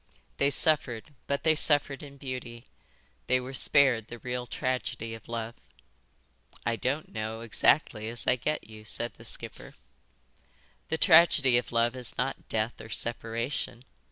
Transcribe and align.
They 0.37 0.49
suffered, 0.49 1.13
but 1.27 1.43
they 1.43 1.53
suffered 1.53 2.01
in 2.01 2.17
beauty. 2.17 2.65
They 3.27 3.39
were 3.39 3.53
spared 3.53 4.07
the 4.07 4.17
real 4.17 4.47
tragedy 4.47 5.13
of 5.13 5.27
love." 5.29 5.53
"I 6.65 6.75
don't 6.75 7.09
know 7.13 7.41
exactly 7.41 8.09
as 8.09 8.25
I 8.25 8.35
get 8.35 8.67
you," 8.67 8.83
said 8.83 9.13
the 9.17 9.25
skipper. 9.25 9.75
"The 10.89 10.97
tragedy 10.97 11.55
of 11.59 11.71
love 11.71 11.95
is 11.95 12.17
not 12.17 12.49
death 12.49 12.81
or 12.81 12.89
separation. 12.89 13.85